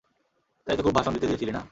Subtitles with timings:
[0.67, 1.61] তুই তো খুব ভাষণ দিতে চেয়েছিলি, না?